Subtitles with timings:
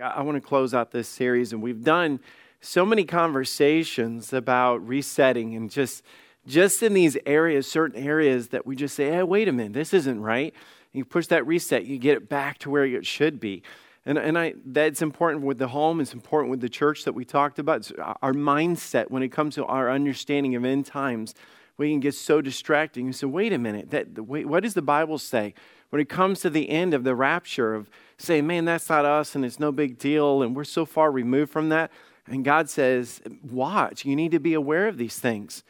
[0.00, 2.20] I want to close out this series, and we've done
[2.60, 6.04] so many conversations about resetting and just
[6.46, 9.92] just in these areas, certain areas that we just say, hey, wait a minute, this
[9.92, 10.54] isn't right.
[10.54, 13.62] And you push that reset, you get it back to where it should be.
[14.06, 17.26] And, and I, that's important with the home, it's important with the church that we
[17.26, 17.78] talked about.
[17.78, 17.92] It's
[18.22, 21.34] our mindset when it comes to our understanding of end times,
[21.76, 23.06] we can get so distracting.
[23.06, 25.52] You say, wait a minute, that, wait, what does the Bible say?
[25.90, 29.34] When it comes to the end of the rapture, of saying, man, that's not us
[29.34, 31.90] and it's no big deal and we're so far removed from that.
[32.26, 35.62] And God says, watch, you need to be aware of these things.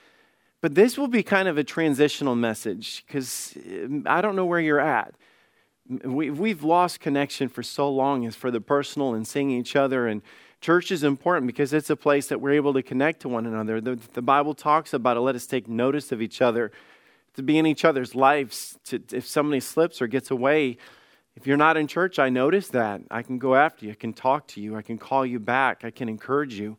[0.60, 4.60] But this will be kind of a transitional message because um, I don't know where
[4.60, 5.14] you're at.
[6.04, 10.08] We, we've lost connection for so long as for the personal and seeing each other.
[10.08, 10.20] And
[10.60, 13.80] church is important because it's a place that we're able to connect to one another.
[13.80, 15.20] The, the Bible talks about it.
[15.20, 16.72] Let us take notice of each other,
[17.38, 18.76] to be in each other's lives.
[18.86, 20.76] To, if somebody slips or gets away,
[21.36, 23.00] if you're not in church, I notice that.
[23.12, 23.92] I can go after you.
[23.92, 24.76] I can talk to you.
[24.76, 25.84] I can call you back.
[25.84, 26.76] I can encourage you.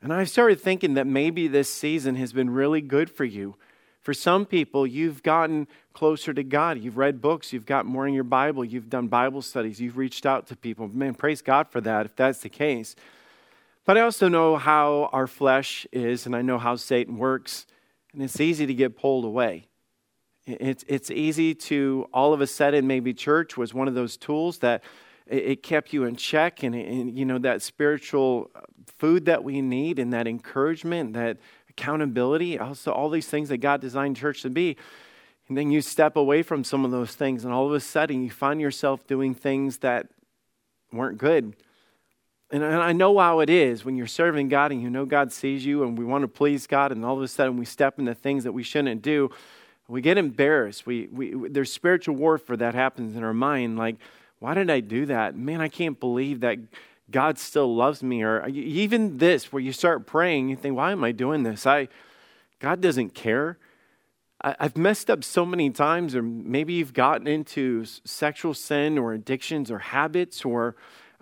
[0.00, 3.56] And I started thinking that maybe this season has been really good for you.
[4.02, 6.78] For some people, you've gotten closer to God.
[6.78, 7.52] You've read books.
[7.52, 8.64] You've got more in your Bible.
[8.64, 9.80] You've done Bible studies.
[9.80, 10.86] You've reached out to people.
[10.86, 12.94] Man, praise God for that if that's the case.
[13.84, 17.66] But I also know how our flesh is, and I know how Satan works.
[18.12, 19.66] And it's easy to get pulled away.
[20.46, 24.58] It's, it's easy to, all of a sudden, maybe church was one of those tools
[24.58, 24.82] that
[25.26, 28.50] it, kept you in check and, and, you know, that spiritual
[28.86, 31.38] food that we need and that encouragement, that
[31.70, 34.76] accountability, also all these things that God designed church to be.
[35.48, 38.24] And then you step away from some of those things, and all of a sudden
[38.24, 40.08] you find yourself doing things that
[40.92, 41.54] weren't good.
[42.50, 45.64] And I know how it is when you're serving God and you know God sees
[45.64, 48.14] you and we want to please God, and all of a sudden we step into
[48.14, 49.30] things that we shouldn't do
[49.88, 50.86] we get embarrassed.
[50.86, 53.78] We, we, there's spiritual warfare that happens in our mind.
[53.78, 53.96] Like,
[54.38, 55.36] why did I do that?
[55.36, 56.58] Man, I can't believe that
[57.10, 58.22] God still loves me.
[58.22, 61.66] Or even this, where you start praying, you think, why am I doing this?
[61.66, 61.88] I,
[62.58, 63.58] God doesn't care.
[64.44, 69.70] I've messed up so many times, or maybe you've gotten into sexual sin or addictions
[69.70, 70.74] or habits, or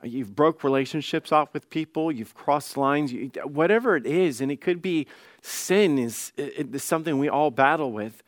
[0.03, 4.51] uh, you've broke relationships off with people, you've crossed lines, you, whatever it is, and
[4.51, 5.07] it could be
[5.43, 8.23] sin is, is something we all battle with.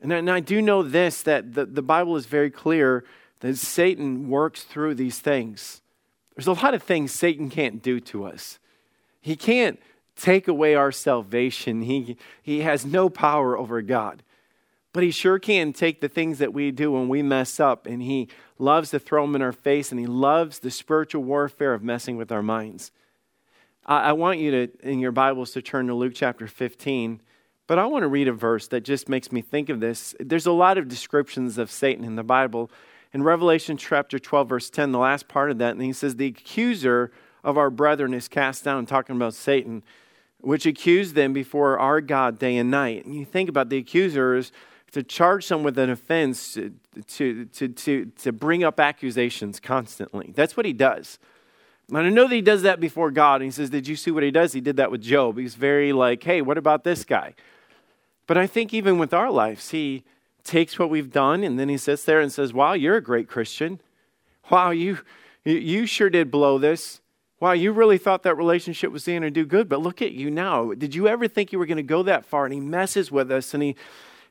[0.00, 3.04] And I, and I do know this that the, the Bible is very clear
[3.40, 5.82] that Satan works through these things.
[6.34, 8.58] There's a lot of things Satan can't do to us.
[9.20, 9.80] He can't
[10.16, 14.24] take away our salvation, he, he has no power over God.
[14.92, 18.02] But he sure can take the things that we do when we mess up, and
[18.02, 21.84] he loves to throw them in our face, and he loves the spiritual warfare of
[21.84, 22.90] messing with our minds.
[23.86, 27.22] I want you to, in your Bibles, to turn to Luke chapter 15.
[27.68, 30.14] But I want to read a verse that just makes me think of this.
[30.18, 32.70] There's a lot of descriptions of Satan in the Bible.
[33.12, 36.28] In Revelation chapter 12, verse 10, the last part of that, and he says, The
[36.28, 37.12] accuser
[37.44, 39.82] of our brethren is cast down, talking about Satan,
[40.40, 43.04] which accused them before our God day and night.
[43.04, 44.50] And you think about the accuser is
[44.92, 46.72] to charge someone with an offense, to,
[47.06, 50.32] to, to, to, to bring up accusations constantly.
[50.34, 51.18] That's what he does.
[51.90, 53.42] And I know that he does that before God.
[53.42, 54.54] And he says, Did you see what he does?
[54.54, 55.36] He did that with Job.
[55.36, 57.34] He's very like, Hey, what about this guy?
[58.28, 60.04] But I think even with our lives, He
[60.44, 63.28] takes what we've done and then He sits there and says, Wow, you're a great
[63.28, 63.80] Christian.
[64.48, 64.98] Wow, you,
[65.44, 67.00] you sure did blow this.
[67.40, 70.30] Wow, you really thought that relationship was going to do good, but look at you
[70.30, 70.72] now.
[70.72, 72.44] Did you ever think you were going to go that far?
[72.44, 73.74] And He messes with us and He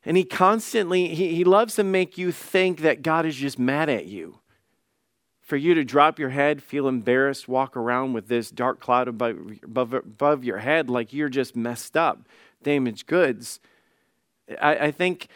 [0.07, 3.89] and he constantly he, he loves to make you think that god is just mad
[3.89, 4.39] at you
[5.41, 9.37] for you to drop your head feel embarrassed walk around with this dark cloud above,
[9.63, 12.25] above, above your head like you're just messed up
[12.63, 13.59] damaged goods
[14.61, 15.27] I, I think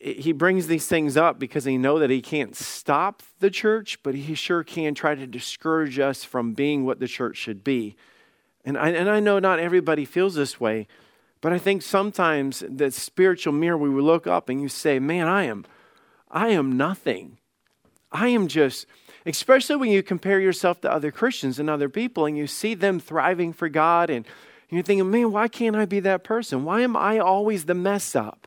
[0.00, 4.14] he brings these things up because he know that he can't stop the church, but
[4.14, 7.96] he sure can try to discourage us from being what the church should be.
[8.64, 10.86] And I, and I know not everybody feels this way,
[11.42, 15.44] but I think sometimes the spiritual mirror we look up and you say, "Man, I
[15.44, 15.64] am,
[16.30, 17.38] I am nothing.
[18.10, 18.86] I am just."
[19.26, 22.98] Especially when you compare yourself to other Christians and other people, and you see them
[22.98, 24.26] thriving for God and
[24.76, 26.64] you're thinking, man, why can't I be that person?
[26.64, 28.46] Why am I always the mess up?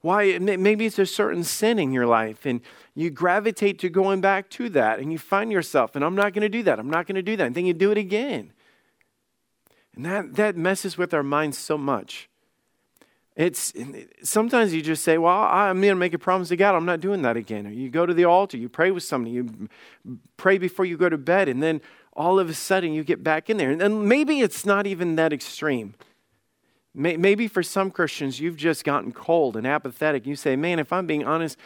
[0.00, 2.60] Why, maybe it's a certain sin in your life, and
[2.94, 6.42] you gravitate to going back to that, and you find yourself, and I'm not going
[6.42, 6.80] to do that.
[6.80, 7.46] I'm not going to do that.
[7.46, 8.52] And then you do it again.
[9.94, 12.28] And that, that messes with our minds so much.
[13.34, 13.72] It's
[14.22, 17.00] sometimes you just say, Well, I'm going to make a promise to God, I'm not
[17.00, 17.66] doing that again.
[17.66, 19.68] Or you go to the altar, you pray with somebody, you
[20.36, 21.80] pray before you go to bed, and then
[22.14, 23.70] all of a sudden you get back in there.
[23.70, 25.94] And maybe it's not even that extreme.
[26.94, 30.26] Maybe for some Christians, you've just gotten cold and apathetic.
[30.26, 31.56] You say, Man, if I'm being honest,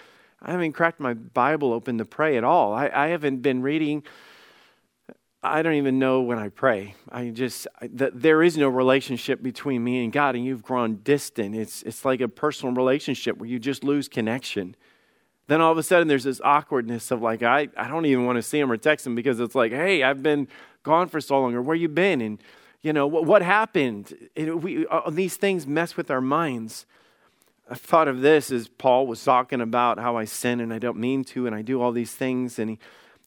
[0.40, 2.72] I haven't cracked my Bible open to pray at all.
[2.72, 4.04] I, I haven't been reading
[5.46, 6.94] I don't even know when I pray.
[7.10, 10.96] I just, I, the, there is no relationship between me and God, and you've grown
[11.02, 11.54] distant.
[11.54, 14.75] It's, it's like a personal relationship where you just lose connection.
[15.48, 18.37] Then all of a sudden, there's this awkwardness of like, I, I don't even want
[18.37, 20.48] to see him or text him because it's like, hey, I've been
[20.82, 22.20] gone for so long, or where you been?
[22.20, 22.43] And,
[22.82, 24.28] you know, what, what happened?
[24.34, 26.87] It, we, these things mess with our minds.
[27.69, 30.98] I thought of this as Paul was talking about how I sin and I don't
[30.98, 32.58] mean to, and I do all these things.
[32.58, 32.78] And he,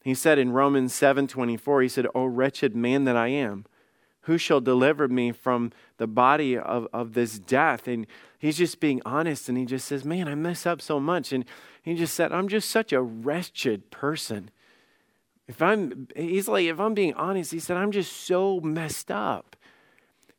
[0.03, 3.65] he said in Romans 7 24, he said, O wretched man that I am,
[4.21, 7.87] who shall deliver me from the body of, of this death?
[7.87, 8.07] And
[8.37, 11.33] he's just being honest and he just says, Man, I mess up so much.
[11.33, 11.43] And
[11.89, 14.51] he just said, I'm just such a wretched person.
[15.47, 19.55] If I'm, he's like, if I'm being honest, he said, I'm just so messed up.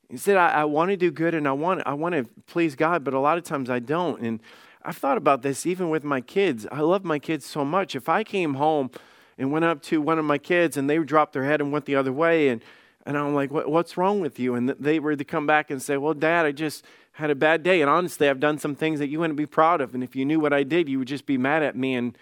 [0.08, 2.74] He said, I, I want to do good and I want, I want to please
[2.76, 4.20] God, but a lot of times I don't.
[4.20, 4.40] And
[4.82, 6.66] I've thought about this even with my kids.
[6.70, 7.96] I love my kids so much.
[7.96, 8.90] If I came home
[9.36, 11.84] and went up to one of my kids and they dropped their head and went
[11.84, 12.62] the other way, and,
[13.04, 14.54] and I'm like, what, What's wrong with you?
[14.54, 16.84] And they were to come back and say, Well, Dad, I just
[17.20, 17.80] had a bad day.
[17.80, 19.94] And honestly, I've done some things that you wouldn't be proud of.
[19.94, 21.94] And if you knew what I did, you would just be mad at me.
[21.94, 22.18] And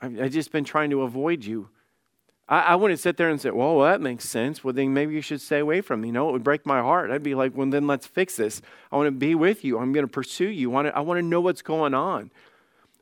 [0.00, 1.68] I've, I've just been trying to avoid you.
[2.48, 4.64] I, I wouldn't sit there and say, well, well, that makes sense.
[4.64, 6.10] Well, then maybe you should stay away from me.
[6.10, 7.10] Know, it would break my heart.
[7.10, 8.60] I'd be like, well, then let's fix this.
[8.90, 9.78] I want to be with you.
[9.78, 10.70] I'm going to pursue you.
[10.70, 12.30] I want to, I want to know what's going on.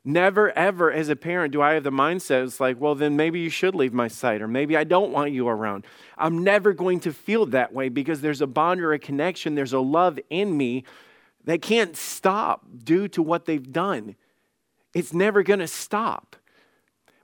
[0.03, 3.41] Never, ever, as a parent, do I have the mindset it's like, well, then maybe
[3.41, 5.85] you should leave my sight, or maybe I don't want you around.
[6.17, 9.73] I'm never going to feel that way because there's a bond or a connection, there's
[9.73, 10.85] a love in me
[11.47, 14.15] that can't stop due to what they've done.
[14.93, 16.35] It's never going to stop.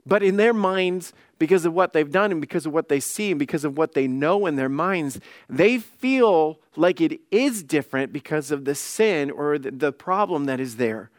[0.06, 3.32] But in their minds, because of what they've done and because of what they see
[3.32, 8.14] and because of what they know in their minds, they feel like it is different
[8.14, 11.10] because of the sin or the, the problem that is there.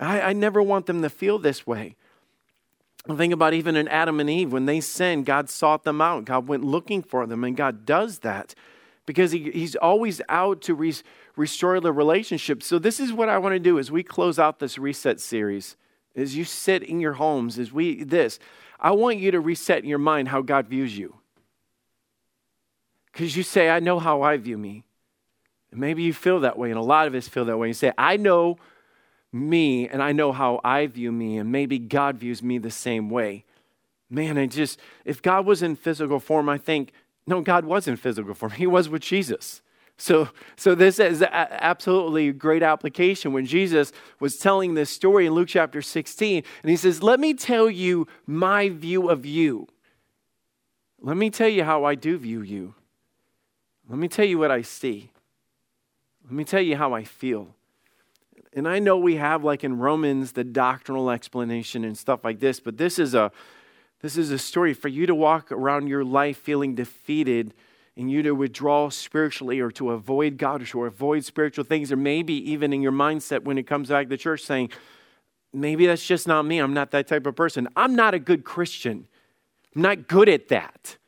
[0.00, 1.94] I, I never want them to feel this way.
[3.16, 4.52] Think about even in Adam and Eve.
[4.52, 6.24] When they sinned, God sought them out.
[6.24, 8.56] God went looking for them, and God does that
[9.06, 10.94] because he, He's always out to re-
[11.36, 12.62] restore the relationship.
[12.62, 15.76] So this is what I want to do as we close out this reset series
[16.16, 18.38] as you sit in your homes, as we this,
[18.78, 21.16] I want you to reset in your mind how God views you.
[23.12, 24.84] Because you say, I know how I view me.
[25.70, 27.68] And maybe you feel that way, and a lot of us feel that way.
[27.68, 28.58] You say, I know
[29.32, 33.10] me, and I know how I view me, and maybe God views me the same
[33.10, 33.44] way.
[34.10, 36.92] Man, I just, if God was in physical form, I think,
[37.26, 38.52] no, God was in physical form.
[38.52, 39.62] He was with Jesus.
[39.96, 45.48] So, so this is absolutely great application when Jesus was telling this story in Luke
[45.48, 49.68] chapter 16, and he says, Let me tell you my view of you.
[51.00, 52.74] Let me tell you how I do view you.
[53.88, 55.10] Let me tell you what I see.
[56.24, 57.54] Let me tell you how I feel.
[58.52, 62.60] And I know we have, like in Romans, the doctrinal explanation and stuff like this,
[62.60, 63.30] but this is a
[64.04, 67.54] this is a story for you to walk around your life feeling defeated
[67.96, 71.96] and you to withdraw spiritually or to avoid God or to avoid spiritual things, or
[71.96, 74.68] maybe even in your mindset when it comes back to church saying,
[75.54, 76.58] maybe that's just not me.
[76.58, 77.66] I'm not that type of person.
[77.76, 79.06] I'm not a good Christian.
[79.74, 80.98] I'm not good at that.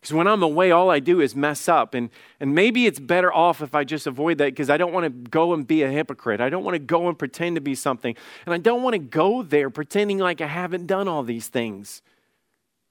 [0.00, 1.94] Because when I'm away, all I do is mess up.
[1.94, 5.04] And, and maybe it's better off if I just avoid that because I don't want
[5.04, 6.40] to go and be a hypocrite.
[6.40, 8.14] I don't want to go and pretend to be something.
[8.46, 12.02] And I don't want to go there pretending like I haven't done all these things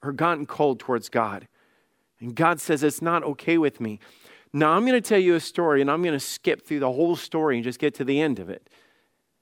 [0.01, 1.47] or gotten cold towards God.
[2.19, 3.99] And God says, It's not okay with me.
[4.51, 6.91] Now, I'm going to tell you a story, and I'm going to skip through the
[6.91, 8.67] whole story and just get to the end of it.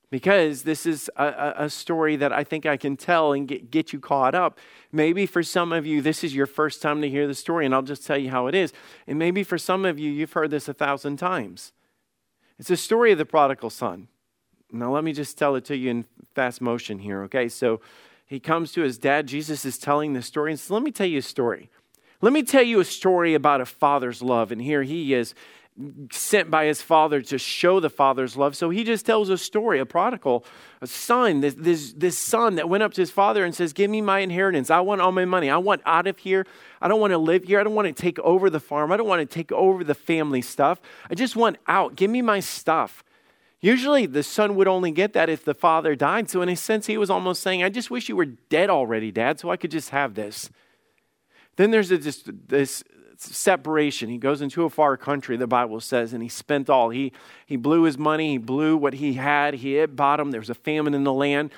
[0.10, 3.92] Because this is a, a story that I think I can tell and get, get
[3.92, 4.58] you caught up.
[4.92, 7.76] Maybe for some of you, this is your first time to hear the story, and
[7.76, 8.74] I'll just tell you how it is.
[9.06, 11.74] And maybe for some of you, you've heard this a thousand times.
[12.58, 14.08] It's a story of the prodigal son.
[14.72, 16.06] Now, let me just tell it to you in
[16.36, 17.48] fast motion here, okay?
[17.48, 17.82] So
[18.28, 19.26] he comes to his dad.
[19.26, 21.70] Jesus is telling the story, and says, Let me tell you a story.
[22.22, 24.52] Let me tell you a story about a father's love.
[24.52, 25.34] And here he is
[26.12, 28.56] sent by his father to show the father's love.
[28.56, 30.44] So he just tells a story, a prodigal,
[30.82, 33.90] a son, this, this, this son that went up to his father and says, Give
[33.90, 34.70] me my inheritance.
[34.70, 35.50] I want all my money.
[35.50, 36.46] I want out of here.
[36.82, 37.60] I don't want to live here.
[37.60, 38.92] I don't want to take over the farm.
[38.92, 40.82] I don't want to take over the family stuff.
[41.10, 41.96] I just want out.
[41.96, 43.04] Give me my stuff.
[43.60, 46.30] Usually the son would only get that if the father died.
[46.30, 49.12] So, in a sense, he was almost saying, I just wish you were dead already,
[49.12, 50.50] dad, so I could just have this.
[51.56, 52.84] Then there's a, this, this
[53.18, 54.10] separation.
[54.10, 56.90] He goes into a far country, the Bible says, and he spent all.
[56.90, 57.12] He,
[57.48, 60.30] he blew his money, he blew what he had, he hit bottom.
[60.30, 61.52] There was a famine in the land.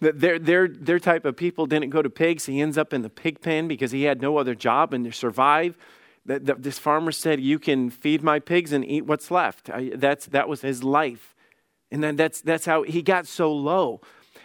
[0.00, 2.46] Their, their, their type of people didn't go to pigs.
[2.46, 5.12] He ends up in the pig pen because he had no other job and to
[5.12, 5.76] survive.
[6.24, 9.70] This farmer said, You can feed my pigs and eat what's left.
[9.70, 11.34] I, that's, that was his life.
[11.90, 14.00] And then that's, that's how he got so low.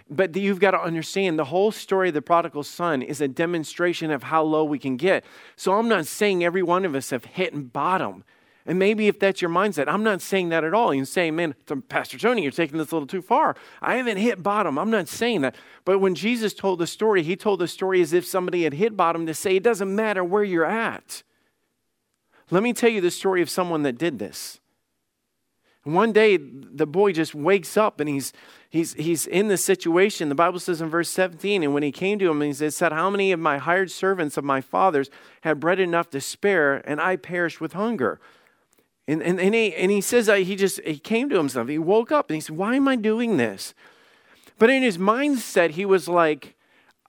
[0.09, 4.11] but you've got to understand the whole story of the prodigal son is a demonstration
[4.11, 5.23] of how low we can get.
[5.55, 8.23] So I'm not saying every one of us have hit bottom.
[8.65, 10.93] And maybe if that's your mindset, I'm not saying that at all.
[10.93, 11.55] You're saying, man,
[11.87, 13.55] Pastor Tony, you're taking this a little too far.
[13.81, 14.77] I haven't hit bottom.
[14.77, 15.55] I'm not saying that.
[15.85, 18.97] But when Jesus told the story, he told the story as if somebody had hit
[18.97, 21.23] bottom to say, it doesn't matter where you're at.
[22.49, 24.59] Let me tell you the story of someone that did this.
[25.83, 28.33] One day, the boy just wakes up and he's,
[28.69, 30.27] he's, he's in this situation.
[30.27, 33.09] The Bible says in verse 17, and when he came to him, he said, How
[33.09, 35.09] many of my hired servants of my father's
[35.41, 38.19] had bread enough to spare, and I perished with hunger?
[39.07, 41.69] And, and, and, he, and he says he just he came to himself.
[41.69, 43.73] He woke up and he said, Why am I doing this?
[44.59, 46.55] But in his mindset, he was like,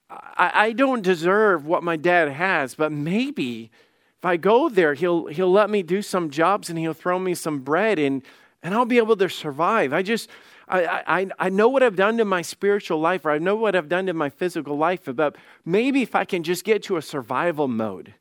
[0.09, 3.71] I, I don't deserve what my dad has, but maybe
[4.19, 7.33] if I go there, he'll, he'll let me do some jobs and he'll throw me
[7.33, 8.23] some bread and
[8.61, 9.93] and I'll be able to survive.
[9.93, 10.29] I just,
[10.67, 13.75] I, I, I know what I've done to my spiritual life, or I know what
[13.75, 15.35] I've done to my physical life, but
[15.65, 18.15] maybe if I can just get to a survival mode,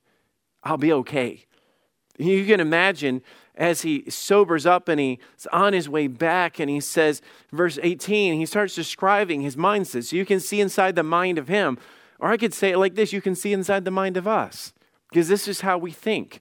[0.62, 1.44] I'll be okay.
[2.18, 3.22] You can imagine
[3.54, 7.20] as he sobers up and he's on his way back, and he says,
[7.52, 10.04] verse 18, he starts describing his mindset.
[10.04, 11.78] So you can see inside the mind of him.
[12.20, 14.72] Or I could say it like this you can see inside the mind of us,
[15.08, 16.40] because this is how we think.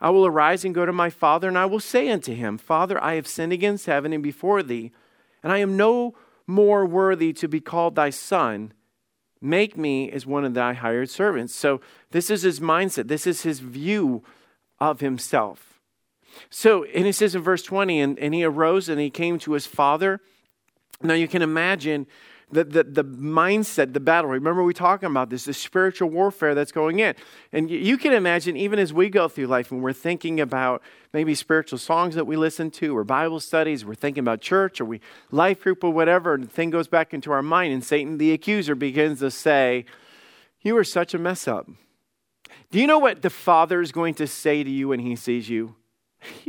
[0.00, 3.02] I will arise and go to my father, and I will say unto him, Father,
[3.02, 4.92] I have sinned against heaven and before thee,
[5.42, 6.14] and I am no
[6.46, 8.72] more worthy to be called thy son.
[9.42, 11.54] Make me as one of thy hired servants.
[11.54, 11.80] So,
[12.10, 13.08] this is his mindset.
[13.08, 14.22] This is his view
[14.78, 15.80] of himself.
[16.48, 19.52] So, and it says in verse 20, and, and he arose and he came to
[19.52, 20.20] his father.
[21.02, 22.06] Now, you can imagine
[22.52, 24.30] the, the, the mindset, the battle.
[24.30, 27.14] Remember, we talking about this, the spiritual warfare that's going in.
[27.52, 31.34] And you can imagine, even as we go through life and we're thinking about maybe
[31.34, 35.00] spiritual songs that we listen to or Bible studies, we're thinking about church or we
[35.30, 38.32] life group or whatever, and the thing goes back into our mind, and Satan, the
[38.32, 39.84] accuser, begins to say,
[40.60, 41.68] You are such a mess up.
[42.70, 45.48] Do you know what the Father is going to say to you when he sees
[45.48, 45.76] you?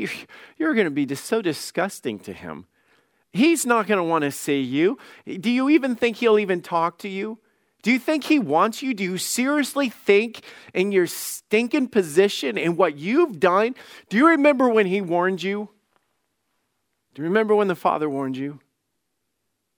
[0.58, 2.66] You're going to be so disgusting to him.
[3.34, 4.98] He's not going to want to see you.
[5.26, 7.40] Do you even think he'll even talk to you?
[7.82, 8.94] Do you think he wants you?
[8.94, 13.76] Do you seriously think in your stinking position and what you've done?
[14.10, 15.70] Do you remember when he warned you?
[17.14, 18.60] Do you remember when the father warned you?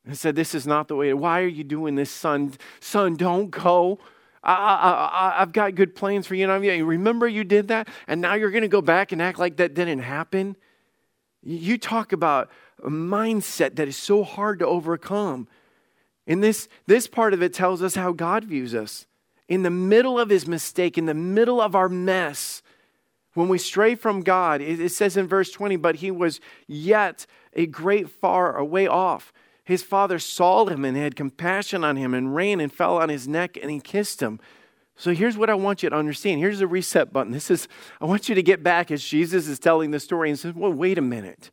[0.05, 1.13] And said, This is not the way.
[1.13, 2.53] Why are you doing this, son?
[2.81, 3.99] Son, don't go.
[4.43, 6.43] I, have got good plans for you.
[6.43, 7.87] And I you remember you did that?
[8.07, 10.57] And now you're going to go back and act like that didn't happen?
[11.41, 12.51] You talk about
[12.89, 15.47] mindset that is so hard to overcome.
[16.27, 19.07] And this, this part of it tells us how God views us.
[19.47, 22.61] In the middle of his mistake, in the middle of our mess,
[23.33, 27.25] when we stray from God, it, it says in verse 20, but he was yet
[27.53, 29.33] a great far away off.
[29.63, 33.27] His father saw him and had compassion on him and ran and fell on his
[33.27, 34.39] neck and he kissed him.
[34.95, 36.39] So here's what I want you to understand.
[36.39, 37.31] Here's the reset button.
[37.31, 37.67] This is,
[37.99, 40.71] I want you to get back as Jesus is telling the story and says, well,
[40.71, 41.51] wait a minute.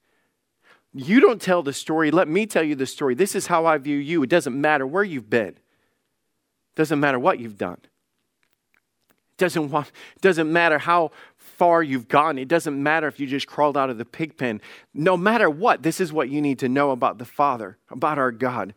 [0.93, 2.11] You don't tell the story.
[2.11, 3.15] Let me tell you the story.
[3.15, 4.23] This is how I view you.
[4.23, 7.79] It doesn't matter where you've been, it doesn't matter what you've done.
[7.83, 12.39] It doesn't, want, it doesn't matter how far you've gone.
[12.39, 14.61] It doesn't matter if you just crawled out of the pig pen.
[14.93, 18.33] No matter what, this is what you need to know about the Father, about our
[18.33, 18.75] God.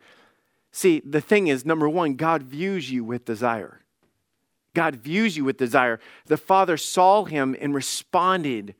[0.72, 3.80] See, the thing is, number one, God views you with desire.
[4.74, 6.00] God views you with desire.
[6.26, 8.74] The Father saw him and responded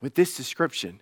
[0.00, 1.00] with this description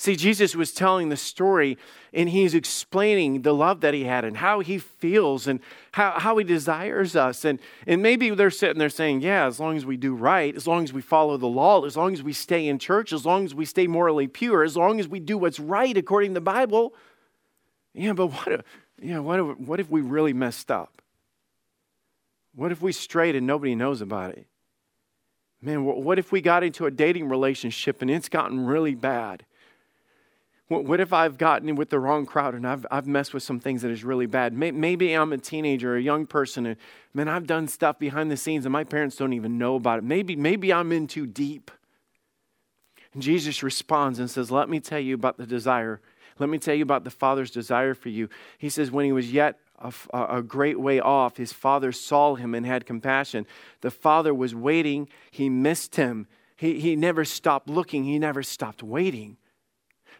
[0.00, 1.76] See, Jesus was telling the story
[2.14, 5.60] and he's explaining the love that he had and how he feels and
[5.92, 7.44] how, how he desires us.
[7.44, 10.66] And, and maybe they're sitting there saying, Yeah, as long as we do right, as
[10.66, 13.44] long as we follow the law, as long as we stay in church, as long
[13.44, 16.40] as we stay morally pure, as long as we do what's right according to the
[16.40, 16.94] Bible.
[17.92, 18.62] Yeah, but what if,
[19.02, 21.02] yeah, what if, what if we really messed up?
[22.54, 24.46] What if we strayed and nobody knows about it?
[25.60, 29.44] Man, what if we got into a dating relationship and it's gotten really bad?
[30.70, 33.82] What if I've gotten with the wrong crowd and I've, I've messed with some things
[33.82, 34.52] that is really bad?
[34.52, 36.76] Maybe I'm a teenager, or a young person, and
[37.12, 40.04] man, I've done stuff behind the scenes and my parents don't even know about it.
[40.04, 41.72] Maybe, maybe I'm in too deep.
[43.12, 46.00] And Jesus responds and says, Let me tell you about the desire.
[46.38, 48.28] Let me tell you about the Father's desire for you.
[48.56, 52.54] He says, When he was yet a, a great way off, his Father saw him
[52.54, 53.44] and had compassion.
[53.80, 56.28] The Father was waiting, he missed him.
[56.54, 59.36] He, he never stopped looking, he never stopped waiting.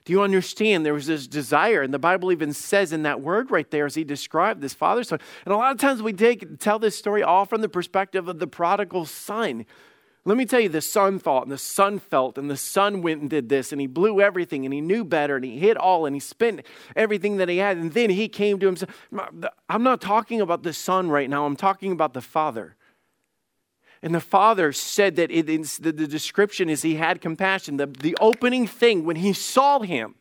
[0.05, 0.85] Do you understand?
[0.85, 3.95] There was this desire, and the Bible even says in that word right there as
[3.95, 5.21] he described this father son.
[5.45, 8.39] And a lot of times we take, tell this story all from the perspective of
[8.39, 9.67] the prodigal son.
[10.27, 13.23] Let me tell you, the son thought, and the son felt, and the son went
[13.23, 16.05] and did this, and he blew everything, and he knew better, and he hit all,
[16.05, 16.61] and he spent
[16.95, 19.09] everything that he had, and then he came to himself.
[19.69, 22.77] I'm not talking about the son right now, I'm talking about the father.
[24.03, 27.77] And the father said that it, the, the description is he had compassion.
[27.77, 30.15] The, the opening thing when he saw him,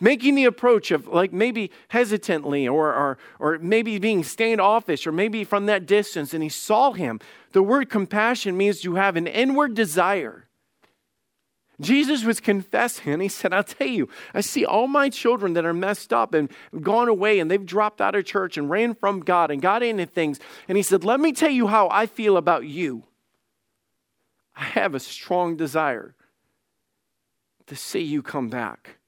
[0.00, 5.44] making the approach of like maybe hesitantly or, or, or maybe being standoffish or maybe
[5.44, 7.20] from that distance and he saw him
[7.52, 10.48] the word compassion means you have an inward desire
[11.82, 15.64] jesus was confessing and he said i'll tell you i see all my children that
[15.64, 19.20] are messed up and gone away and they've dropped out of church and ran from
[19.20, 22.36] god and got into things and he said let me tell you how i feel
[22.36, 23.02] about you
[24.56, 26.14] i have a strong desire
[27.66, 28.98] to see you come back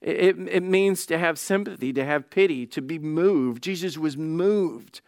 [0.00, 3.62] it, it means to have sympathy, to have pity, to be moved.
[3.62, 5.00] Jesus was moved.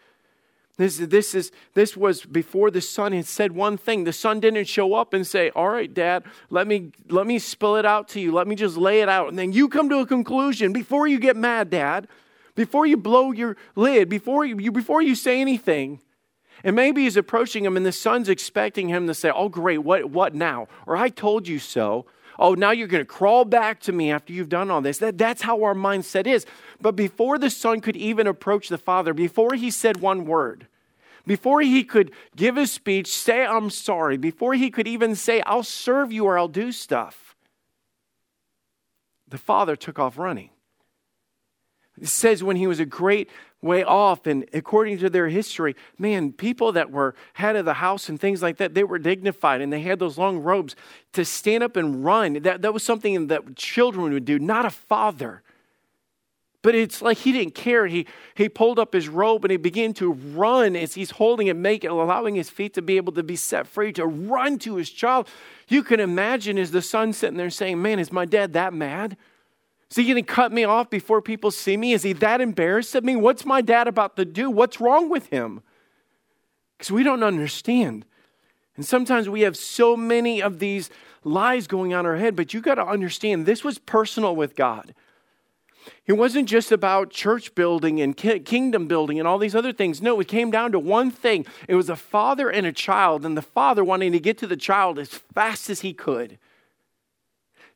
[0.81, 4.05] This, this, is, this was before the son had said one thing.
[4.05, 7.77] The son didn't show up and say, All right, dad, let me, let me spill
[7.77, 8.33] it out to you.
[8.33, 9.29] Let me just lay it out.
[9.29, 12.09] And then you come to a conclusion before you get mad, dad,
[12.55, 16.01] before you blow your lid, before you, before you say anything.
[16.65, 20.07] And maybe he's approaching him, and the son's expecting him to say, Oh, great, what,
[20.07, 20.67] what now?
[20.87, 22.07] Or I told you so
[22.39, 24.97] oh, now you're going to crawl back to me after you've done all this.
[24.97, 26.47] That, that's how our mindset is.
[26.81, 30.67] But before the son could even approach the father, before he said one word,
[31.27, 35.62] before he could give his speech, say, I'm sorry, before he could even say, I'll
[35.62, 37.37] serve you or I'll do stuff,
[39.29, 40.50] the father took off running.
[42.00, 43.29] It says when he was a great
[43.62, 48.09] way off, and according to their history, man, people that were head of the house
[48.09, 50.75] and things like that, they were dignified and they had those long robes
[51.12, 52.35] to stand up and run.
[52.35, 55.43] That, that was something that children would do, not a father.
[56.62, 57.87] But it's like he didn't care.
[57.87, 61.57] He, he pulled up his robe and he began to run as he's holding it,
[61.57, 64.90] making, allowing his feet to be able to be set free, to run to his
[64.90, 65.26] child.
[65.69, 69.17] You can imagine as the son sitting there saying, Man, is my dad that mad?
[69.90, 71.95] Is he going to cut me off before people see me?
[71.95, 73.17] Is he that embarrassed of me?
[73.17, 74.50] What's my dad about to do?
[74.50, 75.62] What's wrong with him?
[76.76, 78.05] Because we don't understand.
[78.76, 80.90] And sometimes we have so many of these
[81.25, 84.55] lies going on in our head, but you got to understand this was personal with
[84.55, 84.94] God.
[86.07, 90.03] It wasn't just about church building and kingdom building and all these other things.
[90.03, 93.37] No, it came down to one thing it was a father and a child, and
[93.37, 96.38] the father wanting to get to the child as fast as he could.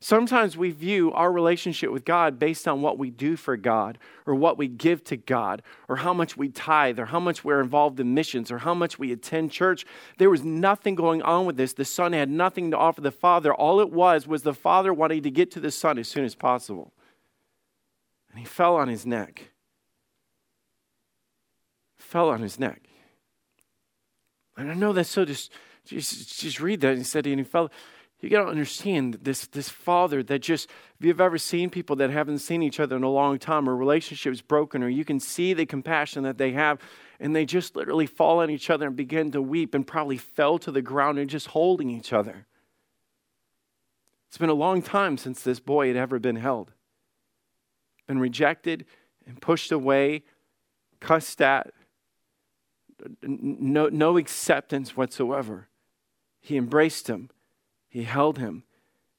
[0.01, 3.97] Sometimes we view our relationship with God based on what we do for God,
[4.27, 7.61] or what we give to God, or how much we tithe, or how much we're
[7.61, 9.85] involved in missions, or how much we attend church.
[10.17, 11.73] There was nothing going on with this.
[11.73, 13.53] The Son had nothing to offer the Father.
[13.53, 16.35] All it was was the Father wanting to get to the Son as soon as
[16.35, 16.91] possible.
[18.35, 19.49] And he fell on his neck.
[21.97, 22.81] Fell on his neck.
[24.57, 25.53] And I know that's so just,
[25.85, 26.89] just, just read that.
[26.89, 27.71] And he said, and he fell
[28.21, 30.69] you got to understand this, this father that just,
[30.99, 33.75] if you've ever seen people that haven't seen each other in a long time, or
[33.75, 36.79] relationships broken, or you can see the compassion that they have,
[37.19, 40.57] and they just literally fall on each other and begin to weep and probably fell
[40.59, 42.47] to the ground and just holding each other.
[44.27, 46.71] It's been a long time since this boy had ever been held,
[48.07, 48.85] been rejected
[49.25, 50.23] and pushed away,
[50.99, 51.71] cussed at,
[53.21, 55.67] no, no acceptance whatsoever.
[56.41, 57.29] He embraced him
[57.95, 58.63] he held him.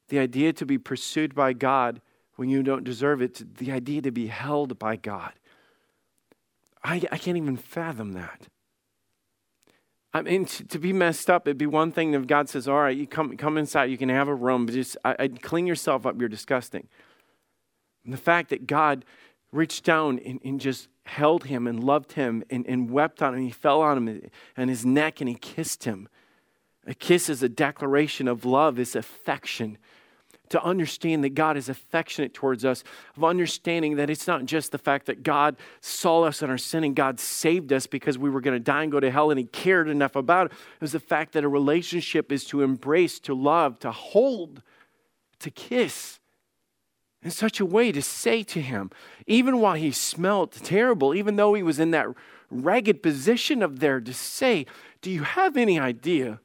[0.08, 2.02] The idea to be pursued by God
[2.34, 5.32] when you don't deserve it, the idea to be held by God.
[6.84, 8.48] I, I can't even fathom that.
[10.12, 12.80] I mean, to, to, be messed up, it'd be one thing if God says, All
[12.80, 15.66] right, you come, come inside, you can have a room, but just I, I'd clean
[15.66, 16.86] yourself up, you're disgusting.
[18.06, 19.04] And the fact that God
[19.52, 23.42] reached down and, and just held him and loved him and, and wept on him,
[23.42, 26.08] he fell on him and his neck and he kissed him
[26.86, 29.78] a kiss is a declaration of love, is affection.
[30.50, 32.84] To understand that God is affectionate towards us,
[33.16, 36.84] of understanding that it's not just the fact that God saw us in our sin
[36.84, 39.40] and God saved us because we were going to die and go to hell and
[39.40, 40.52] He cared enough about it.
[40.52, 44.62] It was the fact that a relationship is to embrace, to love, to hold,
[45.40, 46.20] to kiss
[47.26, 48.88] in such a way to say to Him,
[49.26, 52.06] even while He smelled terrible, even though He was in that
[52.50, 54.64] ragged position of there, to say,
[55.02, 56.40] Do you have any idea?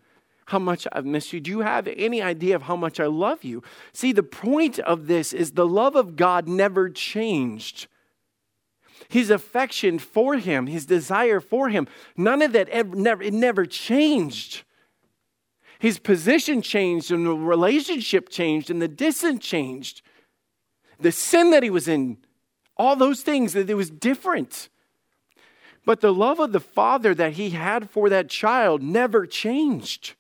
[0.47, 1.39] how much I've missed you?
[1.39, 3.63] Do you have any idea of how much I love you?
[3.93, 7.87] See, the point of this is the love of God never changed.
[9.07, 13.65] His affection for him, his desire for him, none of that ever, never, it never
[13.65, 14.63] changed.
[15.79, 20.01] His position changed, and the relationship changed, and the distance changed.
[21.01, 22.17] The sin that he was in,
[22.77, 24.69] all those things, that it was different.
[25.85, 30.15] But the love of the father that he had for that child never changed.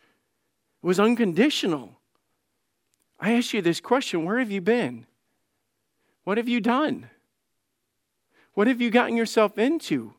[0.83, 1.99] It was unconditional.
[3.19, 5.05] I ask you this question where have you been?
[6.23, 7.09] What have you done?
[8.53, 10.13] What have you gotten yourself into?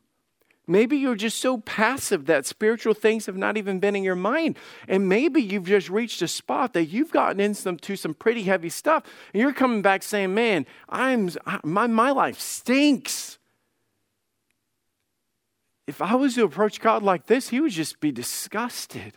[0.66, 4.56] Maybe you're just so passive that spiritual things have not even been in your mind.
[4.86, 9.02] And maybe you've just reached a spot that you've gotten into some pretty heavy stuff.
[9.32, 11.30] And you're coming back saying, man, I'm,
[11.64, 13.38] my, my life stinks.
[15.88, 19.14] If I was to approach God like this, he would just be disgusted.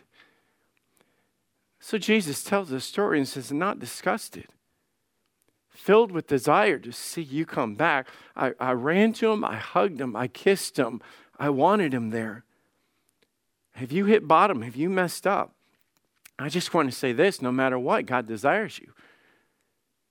[1.78, 4.48] So Jesus tells the story and says, not disgusted
[5.76, 8.08] filled with desire to see you come back.
[8.34, 11.00] I, I ran to him, I hugged him, I kissed him,
[11.38, 12.44] I wanted him there.
[13.72, 14.62] Have you hit bottom?
[14.62, 15.52] Have you messed up?
[16.38, 18.92] I just want to say this no matter what, God desires you.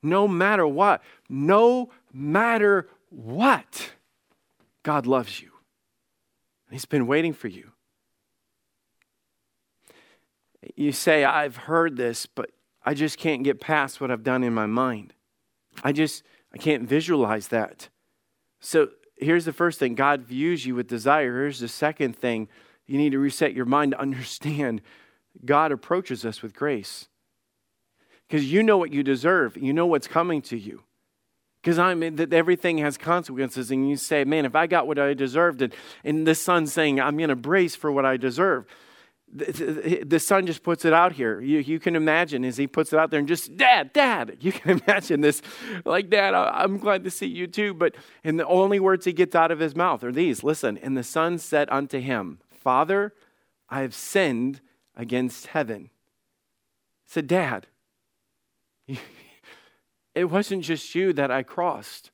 [0.02, 3.92] No matter what, no matter what,
[4.84, 5.52] God loves you.
[6.70, 7.72] He's been waiting for you.
[10.76, 12.52] You say, I've heard this, but
[12.84, 15.14] I just can't get past what I've done in my mind.
[15.84, 17.90] I just, I can't visualize that.
[18.60, 21.42] So here's the first thing God views you with desire.
[21.42, 22.48] Here's the second thing
[22.88, 24.82] you need to reset your mind to understand
[25.44, 27.08] God approaches us with grace.
[28.28, 30.84] Because you know what you deserve, you know what's coming to you.
[31.62, 35.16] Because I'm that everything has consequences, and you say, "Man, if I got what I
[35.16, 35.74] deserved," and,
[36.04, 38.66] and the son's saying, "I'm to brace for what I deserve."
[39.36, 41.42] The, son just puts it out here.
[41.42, 44.38] You, you can imagine as he puts it out there and just, Dad, Dad.
[44.46, 45.42] You can imagine this,
[45.86, 47.74] like, Dad, I'm glad to see you too.
[47.74, 50.96] But, and the only words he gets out of his mouth are these listen, and
[50.96, 53.14] the son said unto him, Father,
[53.70, 54.62] I have sinned
[54.96, 55.90] against heaven.
[57.06, 57.68] He said, Dad,
[60.16, 62.12] it wasn't just you that I crossed.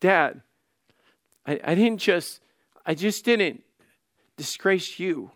[0.00, 0.42] Dad,
[1.46, 2.40] I, I didn't just,
[2.84, 3.62] I just didn't
[4.36, 5.30] disgrace you.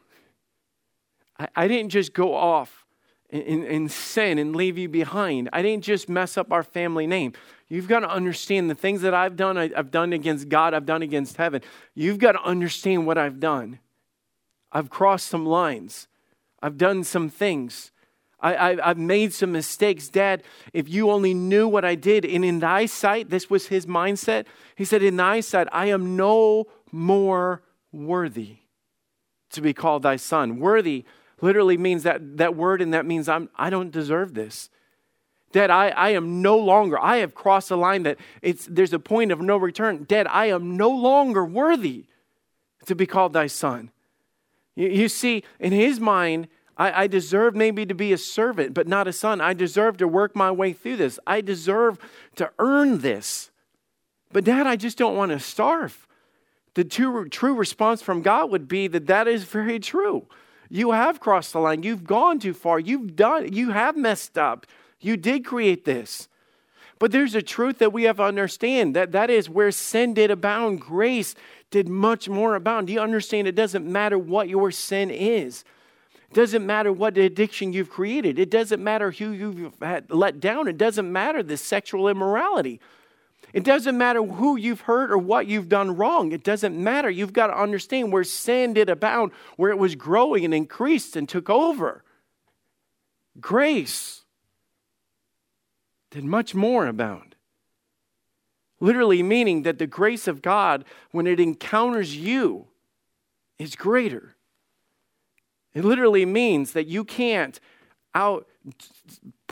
[1.39, 2.85] I, I didn't just go off
[3.31, 5.49] in sin and leave you behind.
[5.53, 7.33] I didn't just mess up our family name.
[7.69, 10.87] You've got to understand the things that I've done, I, I've done against God, I've
[10.87, 11.63] done against heaven.
[11.95, 13.81] You've got to understand what I've done.
[14.71, 16.07] I've crossed some lines,
[16.63, 17.91] I've done some things.
[18.41, 20.11] I, have made some mistakes.
[20.11, 20.43] Dad,
[20.75, 24.45] if you only knew what I did, and in thy sight, this was his mindset.
[24.77, 28.59] He said, In thy sight, I am no more worthy
[29.53, 30.59] to be called thy son.
[30.59, 31.07] Worthy
[31.45, 34.71] literally means that, that word, and that means I'm, I don't deserve this.
[35.53, 38.99] Dad, I, I am no longer, I have crossed a line that it's, there's a
[38.99, 40.05] point of no return.
[40.09, 42.07] Dad, I am no longer worthy
[42.87, 43.91] to be called thy son.
[44.75, 48.89] You, you see, in his mind, I, I deserve maybe to be a servant, but
[48.89, 49.41] not a son.
[49.41, 51.21] I deserve to work my way through this.
[51.27, 51.99] I deserve
[52.37, 53.51] to earn this.
[54.33, 56.09] But, Dad, I just don't want to starve.
[56.73, 60.27] The true, true response from God would be that that is very true.
[60.75, 61.85] You have crossed the line.
[61.85, 62.81] You've gone too far.
[62.81, 64.67] You've done, you have messed up.
[64.99, 66.29] You did create this.
[66.99, 70.33] But there's a truth that we have to understand that that is where sin did
[70.33, 71.37] abound, grace
[71.71, 72.89] did much more abound.
[72.89, 73.47] Do you understand?
[73.47, 75.63] It doesn't matter what your sin is.
[76.29, 78.41] It doesn't matter what addiction you've created.
[78.41, 80.67] It doesn't matter who you've let down.
[80.67, 82.81] It doesn't matter the sexual immorality.
[83.55, 86.33] It doesn't matter who you've hurt or what you've done wrong.
[86.33, 87.09] It doesn't matter.
[87.09, 91.29] You've got to understand where sin did abound, where it was growing and increased and
[91.29, 92.03] took over.
[93.41, 94.25] Grace
[96.11, 97.37] did much more abound.
[98.81, 102.67] Literally meaning that the grace of God, when it encounters you,
[103.61, 104.35] is greater.
[105.75, 107.61] It literally means that you can't
[108.17, 108.49] out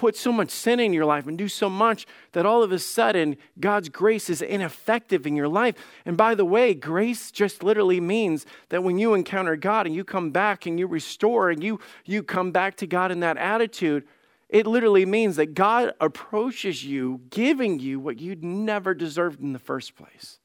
[0.02, 2.78] put so much sin in your life and do so much that all of a
[2.80, 5.76] sudden God's grace is ineffective in your life.
[6.04, 10.02] And by the way, grace just literally means that when you encounter God and you
[10.02, 14.02] come back and you restore and you you come back to God in that attitude,
[14.48, 19.60] it literally means that God approaches you giving you what you'd never deserved in the
[19.60, 20.40] first place.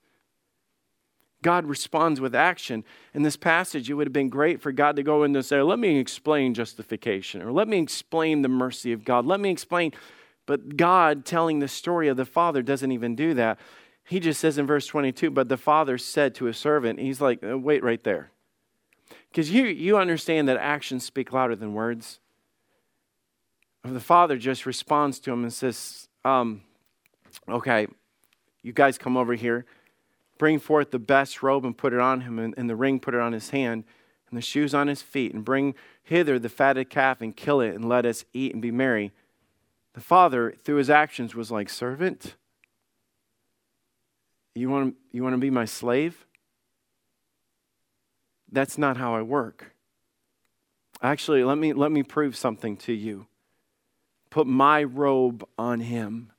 [1.48, 2.84] God responds with action.
[3.14, 5.62] In this passage, it would have been great for God to go in and say,
[5.62, 9.26] Let me explain justification, or let me explain the mercy of God.
[9.26, 9.94] Let me explain.
[10.46, 13.58] But God telling the story of the Father doesn't even do that.
[14.04, 17.42] He just says in verse 22, But the Father said to his servant, He's like,
[17.42, 18.32] uh, Wait right there.
[19.30, 22.20] Because you, you understand that actions speak louder than words.
[23.86, 26.64] The Father just responds to him and says, um,
[27.48, 27.88] Okay,
[28.64, 29.66] you guys come over here
[30.38, 33.14] Bring forth the best robe and put it on him, and, and the ring put
[33.14, 33.84] it on his hand,
[34.30, 37.76] and the shoes on his feet, and bring hither the fatted calf and kill it,
[37.76, 39.12] and let us eat and be merry.
[39.94, 42.36] The father, through his actions, was like, Servant,
[44.54, 46.26] you want, you want to be my slave?
[48.52, 49.74] That's not how I work.
[51.02, 53.28] Actually, let me, let me prove something to you.
[54.30, 56.32] Put my robe on him.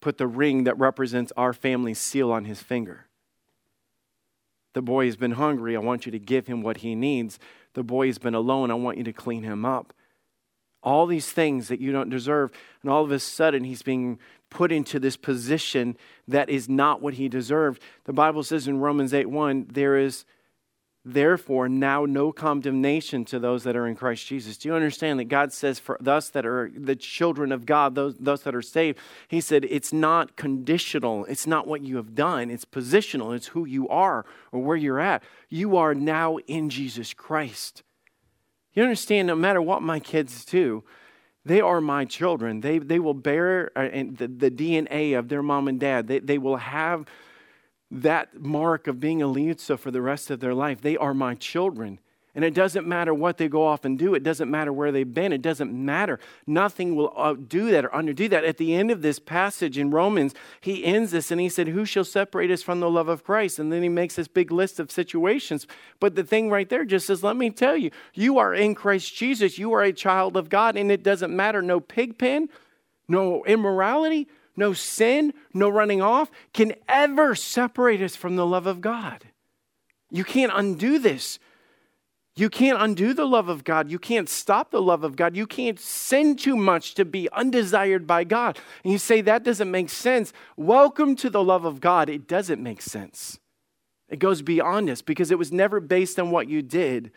[0.00, 3.06] Put the ring that represents our family's seal on his finger.
[4.74, 5.74] The boy has been hungry.
[5.74, 7.38] I want you to give him what he needs.
[7.74, 8.70] The boy has been alone.
[8.70, 9.92] I want you to clean him up.
[10.82, 12.52] All these things that you don't deserve.
[12.82, 14.18] And all of a sudden, he's being
[14.50, 15.96] put into this position
[16.28, 17.82] that is not what he deserved.
[18.04, 20.24] The Bible says in Romans 8 1, there is
[21.10, 24.58] Therefore, now no condemnation to those that are in Christ Jesus.
[24.58, 28.14] Do you understand that God says for us that are the children of God, those,
[28.18, 31.24] those that are saved, He said it's not conditional.
[31.24, 32.50] It's not what you have done.
[32.50, 33.34] It's positional.
[33.34, 35.22] It's who you are or where you're at.
[35.48, 37.82] You are now in Jesus Christ.
[38.74, 40.84] You understand, no matter what my kids do,
[41.42, 42.60] they are my children.
[42.60, 46.06] They, they will bear uh, the, the DNA of their mom and dad.
[46.06, 47.06] They, they will have
[47.90, 50.80] that mark of being a Liuzzo for the rest of their life.
[50.80, 52.00] They are my children.
[52.34, 54.14] And it doesn't matter what they go off and do.
[54.14, 55.32] It doesn't matter where they've been.
[55.32, 56.20] It doesn't matter.
[56.46, 58.44] Nothing will uh, do that or undo that.
[58.44, 61.84] At the end of this passage in Romans, he ends this and he said, Who
[61.84, 63.58] shall separate us from the love of Christ?
[63.58, 65.66] And then he makes this big list of situations.
[65.98, 69.16] But the thing right there just says, Let me tell you, you are in Christ
[69.16, 69.58] Jesus.
[69.58, 70.76] You are a child of God.
[70.76, 71.60] And it doesn't matter.
[71.60, 72.50] No pig pen,
[73.08, 78.80] no immorality, no sin, no running off can ever separate us from the love of
[78.80, 79.24] God.
[80.10, 81.38] You can't undo this.
[82.34, 83.90] You can't undo the love of God.
[83.90, 85.36] You can't stop the love of God.
[85.36, 88.58] You can't sin too much to be undesired by God.
[88.84, 90.32] And you say that doesn't make sense.
[90.56, 92.08] Welcome to the love of God.
[92.08, 93.38] It doesn't make sense.
[94.08, 97.10] It goes beyond us because it was never based on what you did,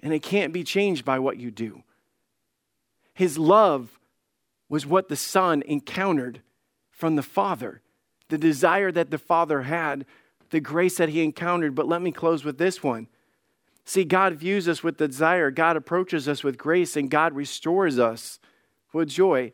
[0.00, 1.82] and it can't be changed by what you do.
[3.14, 3.98] His love
[4.68, 6.42] was what the Son encountered
[6.98, 7.80] from the Father,
[8.28, 10.04] the desire that the Father had,
[10.50, 11.76] the grace that he encountered.
[11.76, 13.06] But let me close with this one.
[13.84, 18.40] See, God views us with desire, God approaches us with grace, and God restores us
[18.92, 19.52] with joy.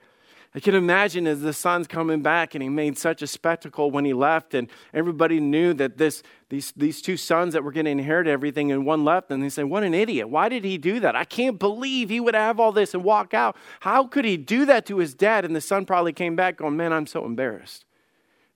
[0.57, 4.05] I can imagine as the son's coming back and he made such a spectacle when
[4.05, 7.90] he left, and everybody knew that this, these, these two sons that were going to
[7.90, 10.29] inherit everything and one left, and they said, What an idiot.
[10.29, 11.17] Why did he do that?
[11.17, 13.57] I can't believe he would have all this and walk out.
[13.81, 15.45] How could he do that to his dad?
[15.45, 17.85] And the son probably came back going, Man, I'm so embarrassed.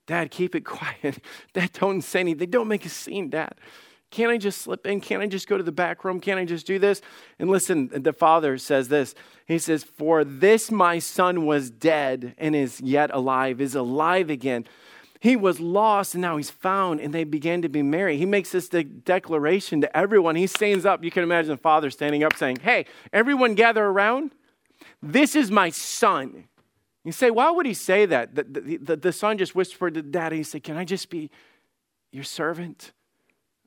[0.07, 1.19] Dad, keep it quiet.
[1.53, 2.39] Dad, don't say anything.
[2.39, 3.55] They don't make a scene, Dad.
[4.11, 5.01] Can't I just slip in?
[5.01, 6.21] Can't I just go to the back room?
[6.21, 7.03] Can't I just do this?
[7.39, 9.15] And listen, the father says this.
[9.47, 14.67] He says, For this my son was dead and is yet alive, is alive again.
[15.21, 18.19] He was lost and now he's found, and they began to be married.
[18.19, 20.37] He makes this de- declaration to everyone.
[20.37, 21.03] He stands up.
[21.03, 24.33] You can imagine the father standing up saying, Hey, everyone gather around.
[25.03, 26.45] This is my son.
[27.05, 28.35] You say, Why would he say that?
[28.35, 31.31] The, the, the, the son just whispered to daddy, he said, Can I just be
[32.13, 32.93] your servant?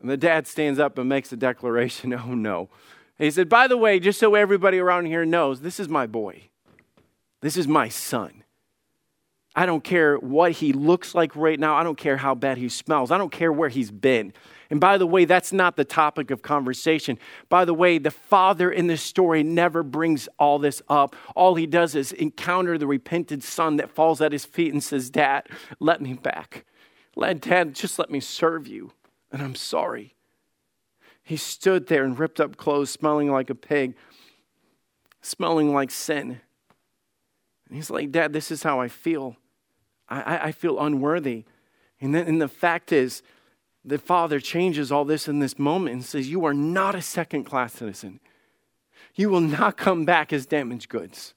[0.02, 2.70] And the dad stands up and makes a declaration Oh, no.
[3.18, 6.50] he said, By the way, just so everybody around here knows, this is my boy.
[7.42, 8.44] This is my son.
[9.54, 11.76] I don't care what he looks like right now.
[11.76, 13.12] I don't care how bad he smells.
[13.12, 14.34] I don't care where he's been.
[14.70, 17.20] And by the way, that's not the topic of conversation.
[17.50, 21.18] By the way, the father in this story never brings all this up.
[21.36, 25.10] All he does is encounter the repentant son that falls at his feet and says,
[25.10, 25.50] Dad,
[25.82, 26.66] let me back.
[27.18, 28.94] Let dad, just let me serve you
[29.32, 30.16] and I'm sorry.
[31.24, 33.96] He stood there in ripped up clothes, smelling like a pig,
[35.22, 36.42] smelling like sin.
[37.68, 39.38] And he's like, Dad, this is how I feel.
[40.10, 41.46] I, I feel unworthy.
[42.02, 43.22] And, then, and the fact is,
[43.86, 47.46] the father changes all this in this moment and says, You are not a second
[47.46, 48.20] class citizen.
[49.16, 51.34] You will not come back as damaged goods.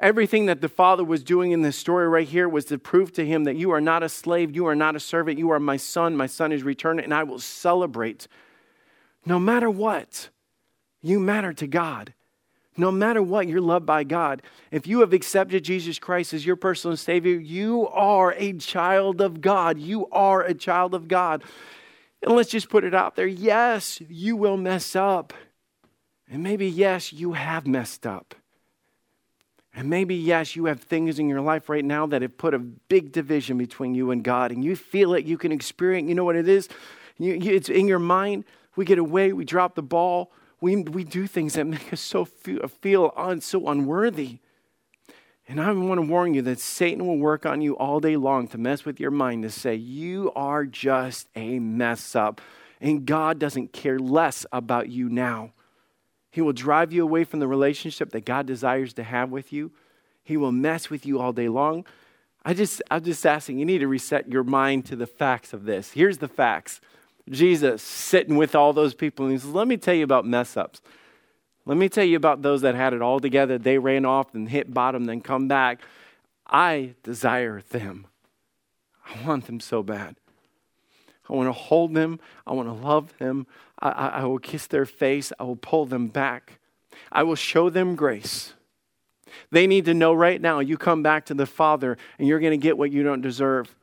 [0.00, 3.24] Everything that the father was doing in this story right here was to prove to
[3.24, 5.76] him that you are not a slave, you are not a servant, you are my
[5.76, 8.26] son, my son is returned, and I will celebrate.
[9.24, 10.30] No matter what,
[11.00, 12.12] you matter to God.
[12.76, 14.42] No matter what, you're loved by God.
[14.72, 19.40] If you have accepted Jesus Christ as your personal Savior, you are a child of
[19.40, 19.78] God.
[19.78, 21.44] You are a child of God.
[22.22, 25.32] And let's just put it out there yes, you will mess up.
[26.28, 28.34] And maybe, yes, you have messed up.
[29.76, 32.60] And maybe, yes, you have things in your life right now that have put a
[32.60, 36.24] big division between you and God, and you feel it, you can experience You know
[36.24, 36.68] what it is?
[37.18, 38.44] You, you, it's in your mind.
[38.76, 42.24] We get away, we drop the ball, we, we do things that make us so
[42.24, 44.38] feel, feel un, so unworthy.
[45.46, 48.48] And I want to warn you that Satan will work on you all day long
[48.48, 52.40] to mess with your mind to say, You are just a mess up.
[52.80, 55.52] And God doesn't care less about you now.
[56.34, 59.70] He will drive you away from the relationship that God desires to have with you.
[60.24, 61.86] He will mess with you all day long.
[62.44, 65.64] I just, I'm just asking, you need to reset your mind to the facts of
[65.64, 65.92] this.
[65.92, 66.80] Here's the facts
[67.30, 70.56] Jesus sitting with all those people, and he says, Let me tell you about mess
[70.56, 70.82] ups.
[71.66, 73.56] Let me tell you about those that had it all together.
[73.56, 75.82] They ran off and hit bottom, then come back.
[76.48, 78.08] I desire them.
[79.06, 80.16] I want them so bad.
[81.28, 82.20] I want to hold them.
[82.46, 83.46] I want to love them.
[83.78, 85.32] I, I, I, will kiss their face.
[85.38, 86.58] I will pull them back.
[87.10, 88.54] I will show them grace.
[89.50, 92.58] They need to know right now you come back to the Father and you're going
[92.58, 93.74] to get what you don't deserve.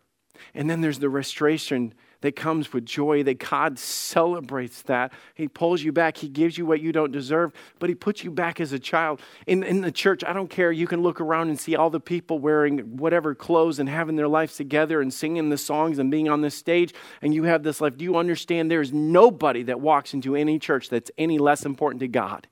[0.53, 5.11] And then there's the restoration that comes with joy, that God celebrates that.
[5.33, 6.17] He pulls you back.
[6.17, 9.19] He gives you what you don't deserve, but He puts you back as a child.
[9.47, 10.71] In, in the church, I don't care.
[10.71, 14.27] You can look around and see all the people wearing whatever clothes and having their
[14.27, 17.81] lives together and singing the songs and being on this stage, and you have this
[17.81, 17.97] life.
[17.97, 22.07] Do you understand there's nobody that walks into any church that's any less important to
[22.07, 22.47] God?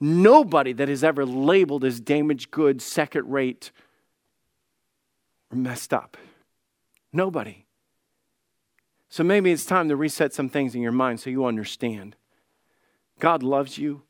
[0.00, 3.70] Nobody that is ever labeled as damaged goods, second rate,
[5.50, 6.16] or messed up.
[7.12, 7.63] Nobody.
[9.14, 12.16] So maybe it's time to reset some things in your mind so you understand.
[13.20, 14.02] God loves you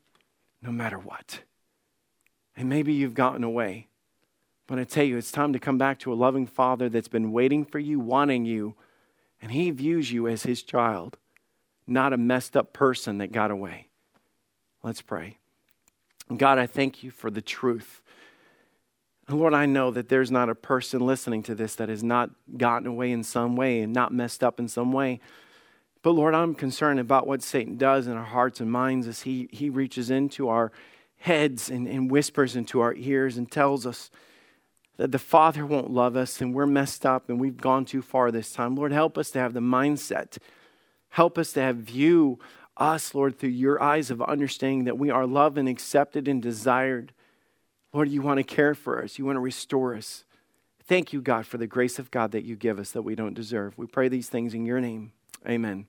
[0.63, 1.41] no matter what.
[2.57, 3.87] And maybe you've gotten away.
[4.65, 7.31] But I tell you, it's time to come back to a loving Father that's been
[7.31, 8.73] waiting for you, wanting you,
[9.39, 11.19] and He views you as His child,
[11.85, 13.89] not a messed up person that got away.
[14.81, 15.37] Let's pray.
[16.35, 18.01] God, I thank you for the truth
[19.27, 22.29] and Lord, I know that there's not a person listening to this that has not
[22.57, 25.19] gotten away in some way and not messed up in some way.
[26.03, 29.49] But Lord, I'm concerned about what Satan does in our hearts and minds as he,
[29.51, 30.71] he reaches into our
[31.17, 34.11] heads and, and whispers into our ears and tells us
[34.97, 38.29] that the Father won't love us and we're messed up and we've gone too far
[38.29, 38.75] this time.
[38.75, 40.37] Lord, help us to have the mindset.
[41.09, 42.37] Help us to have view
[42.77, 47.11] us, Lord, through your eyes of understanding that we are loved and accepted and desired.
[47.95, 50.25] Lord, you want to care for us, you want to restore us.
[50.83, 53.33] Thank you, God, for the grace of God that you give us that we don't
[53.33, 53.77] deserve.
[53.77, 55.13] We pray these things in your name.
[55.47, 55.87] Amen.